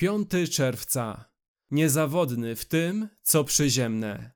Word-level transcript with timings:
5 0.00 0.30
czerwca. 0.50 1.24
Niezawodny 1.70 2.56
w 2.56 2.64
tym, 2.64 3.08
co 3.22 3.44
przyziemne. 3.44 4.32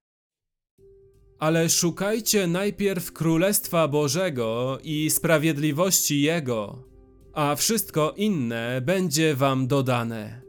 Ale 1.39 1.69
szukajcie 1.69 2.47
najpierw 2.47 3.13
Królestwa 3.13 3.89
Bożego 3.89 4.79
i 4.83 5.11
sprawiedliwości 5.11 6.23
Jego, 6.23 6.85
a 7.33 7.57
wszystko 7.57 8.15
inne 8.17 8.81
będzie 8.81 9.35
wam 9.35 9.67
dodane. 9.67 10.43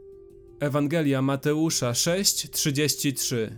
Ewangelia 0.60 1.22
Mateusza 1.22 1.92
6:33 1.92 3.50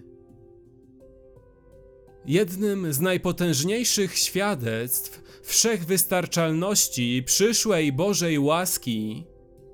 Jednym 2.26 2.92
z 2.92 3.00
najpotężniejszych 3.00 4.18
świadectw 4.18 5.22
wszechwystarczalności 5.42 7.22
przyszłej 7.26 7.92
Bożej 7.92 8.38
łaski 8.38 9.26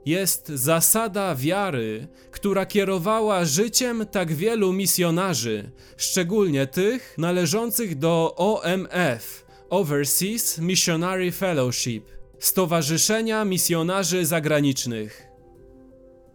jest 0.06 0.48
zasada 0.48 1.34
wiary, 1.34 2.08
która 2.30 2.66
kierowała 2.66 3.44
życiem 3.44 4.06
tak 4.10 4.32
wielu 4.32 4.72
misjonarzy, 4.72 5.70
szczególnie 5.96 6.66
tych 6.66 7.14
należących 7.18 7.98
do 7.98 8.34
OMF 8.36 9.46
Overseas 9.70 10.58
Missionary 10.58 11.32
Fellowship 11.32 12.04
Stowarzyszenia 12.38 13.44
Misjonarzy 13.44 14.26
Zagranicznych. 14.26 15.26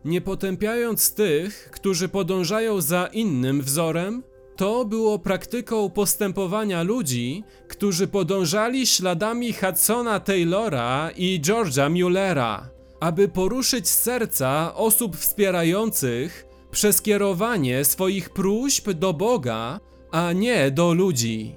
Nie 0.06 0.22
potępiając 0.22 1.14
tych, 1.14 1.70
którzy 1.72 2.10
podążają 2.10 2.82
za 2.82 3.10
innym 3.14 3.62
wzorem, 3.62 4.24
to 4.56 4.86
było 4.86 5.20
praktyką 5.20 5.90
postępowania 5.90 6.84
ludzi, 6.84 7.44
którzy 7.68 8.08
podążali 8.08 8.88
śladami 8.88 9.54
Hudsona 9.54 10.20
Taylora 10.20 11.12
i 11.16 11.42
George'a 11.42 11.90
Mullera, 11.90 12.70
aby 13.00 13.28
poruszyć 13.28 13.90
serca 13.90 14.76
osób 14.76 15.18
wspierających 15.18 16.48
przez 16.72 17.02
kierowanie 17.02 17.86
swoich 17.86 18.30
próśb 18.30 18.92
do 18.92 19.14
Boga, 19.14 19.80
a 20.12 20.34
nie 20.34 20.72
do 20.72 20.94
ludzi. 20.94 21.56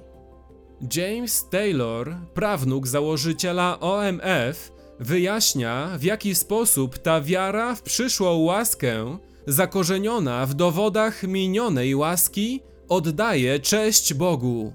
James 0.95 1.49
Taylor, 1.49 2.15
prawnuk 2.33 2.87
założyciela 2.87 3.79
OMF, 3.79 4.71
wyjaśnia, 4.99 5.97
w 5.97 6.03
jaki 6.03 6.35
sposób 6.35 6.97
ta 6.97 7.21
wiara 7.21 7.75
w 7.75 7.81
przyszłą 7.81 8.37
łaskę, 8.37 9.17
zakorzeniona 9.47 10.45
w 10.45 10.53
dowodach 10.53 11.23
minionej 11.23 11.95
łaski, 11.95 12.61
oddaje 12.89 13.59
cześć 13.59 14.13
Bogu. 14.13 14.73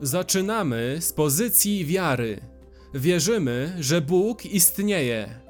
Zaczynamy 0.00 0.96
z 1.00 1.12
pozycji 1.12 1.84
wiary. 1.84 2.55
Wierzymy, 2.94 3.76
że 3.80 4.00
Bóg 4.00 4.46
istnieje. 4.46 5.40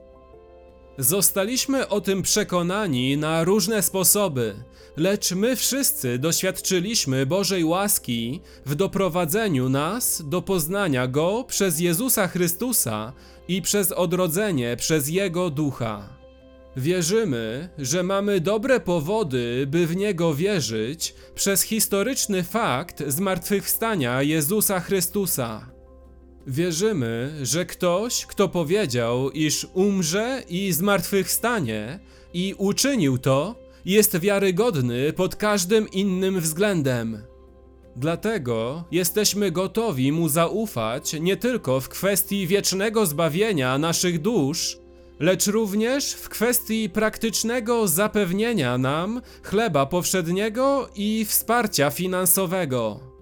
Zostaliśmy 0.99 1.89
o 1.89 2.01
tym 2.01 2.23
przekonani 2.23 3.17
na 3.17 3.45
różne 3.45 3.83
sposoby, 3.83 4.55
lecz 4.97 5.33
my 5.33 5.57
wszyscy 5.57 6.19
doświadczyliśmy 6.19 7.27
Bożej 7.27 7.65
łaski 7.65 8.41
w 8.67 8.75
doprowadzeniu 8.75 9.69
nas 9.69 10.23
do 10.27 10.43
poznania 10.43 11.07
Go 11.07 11.45
przez 11.49 11.81
Jezusa 11.81 12.29
Chrystusa 12.29 13.13
i 13.49 13.63
przez 13.63 13.93
odrodzenie 13.93 14.77
przez 14.77 15.09
Jego 15.09 15.51
Ducha. 15.51 16.09
Wierzymy, 16.77 17.69
że 17.79 18.03
mamy 18.03 18.41
dobre 18.41 18.81
powody, 18.81 19.67
by 19.69 19.87
w 19.87 19.97
Niego 19.97 20.35
wierzyć 20.35 21.15
przez 21.35 21.63
historyczny 21.63 22.43
fakt 22.43 23.03
zmartwychwstania 23.07 24.23
Jezusa 24.23 24.81
Chrystusa. 24.81 25.76
Wierzymy, 26.47 27.33
że 27.43 27.67
ktoś, 27.67 28.27
kto 28.27 28.49
powiedział, 28.49 29.31
iż 29.31 29.67
umrze 29.75 30.43
i 30.49 30.73
zmartwychwstanie 30.73 31.99
i 32.35 32.55
uczynił 32.59 33.19
to, 33.19 33.55
jest 33.85 34.19
wiarygodny 34.19 35.13
pod 35.13 35.37
każdym 35.37 35.91
innym 35.91 36.41
względem. 36.41 37.23
Dlatego 37.97 38.85
jesteśmy 38.91 39.51
gotowi 39.51 40.13
mu 40.13 40.29
zaufać 40.29 41.13
nie 41.21 41.37
tylko 41.37 41.81
w 41.81 41.89
kwestii 41.89 42.47
wiecznego 42.47 43.07
zbawienia 43.07 43.79
naszych 43.79 44.21
dusz, 44.21 44.79
lecz 45.21 45.47
również 45.47 46.13
w 46.13 46.29
kwestii 46.29 46.91
praktycznego 46.91 47.89
zapewnienia 47.89 48.79
nam 48.79 49.23
chleba 49.43 49.87
powszedniego 49.87 50.89
i 50.95 51.25
wsparcia 51.25 51.91
finansowego. 51.91 53.16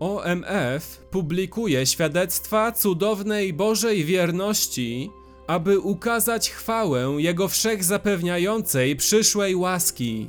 OMF 0.00 1.04
publikuje 1.10 1.86
świadectwa 1.86 2.72
cudownej 2.72 3.52
Bożej 3.52 4.04
wierności, 4.04 5.10
aby 5.46 5.78
ukazać 5.78 6.50
chwałę 6.50 7.14
Jego 7.18 7.48
wszechzapewniającej 7.48 8.96
przyszłej 8.96 9.56
łaski. 9.56 10.28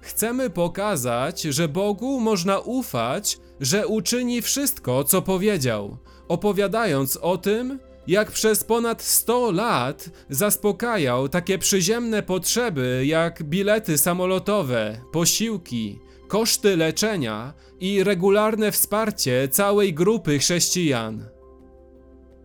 Chcemy 0.00 0.50
pokazać, 0.50 1.42
że 1.42 1.68
Bogu 1.68 2.20
można 2.20 2.58
ufać, 2.58 3.38
że 3.60 3.86
uczyni 3.86 4.42
wszystko, 4.42 5.04
co 5.04 5.22
powiedział, 5.22 5.96
opowiadając 6.28 7.16
o 7.16 7.38
tym, 7.38 7.78
jak 8.06 8.30
przez 8.30 8.64
ponad 8.64 9.02
100 9.02 9.50
lat 9.50 10.10
zaspokajał 10.30 11.28
takie 11.28 11.58
przyziemne 11.58 12.22
potrzeby 12.22 13.02
jak 13.06 13.42
bilety 13.42 13.98
samolotowe, 13.98 15.00
posiłki, 15.12 15.98
koszty 16.34 16.76
leczenia 16.76 17.54
i 17.80 18.04
regularne 18.04 18.72
wsparcie 18.72 19.48
całej 19.48 19.94
grupy 19.94 20.38
chrześcijan. 20.38 21.24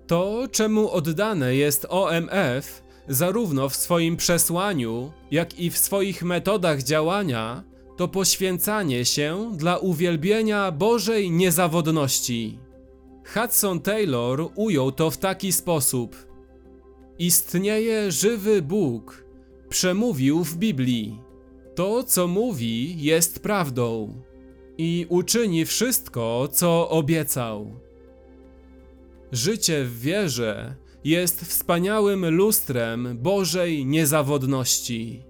To, 0.08 0.48
czemu 0.52 0.90
oddane 0.90 1.56
jest 1.56 1.86
OMF, 1.90 2.84
zarówno 3.08 3.70
w 3.70 3.76
swoim 3.76 4.18
przesłaniu, 4.18 5.12
jak 5.32 5.60
i 5.60 5.70
w 5.70 5.78
swoich 5.78 6.24
metodach 6.24 6.84
działania, 6.84 7.64
to 7.98 8.08
poświęcanie 8.08 9.06
się 9.06 9.52
dla 9.56 9.78
uwielbienia 9.78 10.72
Bożej 10.72 11.32
niezawodności. 11.32 12.60
Hudson 13.34 13.80
Taylor 13.80 14.50
ujął 14.56 14.92
to 14.92 15.12
w 15.12 15.18
taki 15.18 15.52
sposób: 15.52 16.16
Istnieje 17.20 18.12
żywy 18.12 18.62
Bóg, 18.62 19.26
przemówił 19.70 20.44
w 20.44 20.58
Biblii. 20.58 21.29
To, 21.80 22.04
co 22.04 22.28
mówi, 22.28 23.04
jest 23.04 23.44
prawdą 23.44 24.22
i 24.78 25.06
uczyni 25.10 25.66
wszystko, 25.66 26.48
co 26.52 26.90
obiecał. 26.90 27.72
Życie 29.32 29.84
w 29.86 30.00
wierze 30.00 30.76
jest 31.04 31.42
wspaniałym 31.42 32.30
lustrem 32.30 33.18
Bożej 33.22 33.86
niezawodności. 33.86 35.24